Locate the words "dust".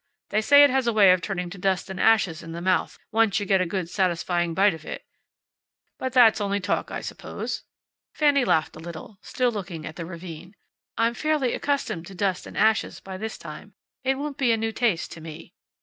1.59-1.87, 12.15-12.47